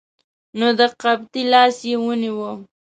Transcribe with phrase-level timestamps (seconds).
[0.57, 2.51] نو د قبطي لاس یې ونیوه.